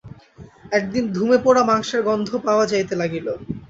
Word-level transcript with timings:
একদিন 0.71 1.03
ধূমে 1.13 1.37
পোড়া 1.43 1.63
মাংসের 1.63 2.01
গন্ধ 2.07 2.29
পাওয়া 2.45 2.65
যাইতে 2.71 2.93
লাগিল। 3.01 3.27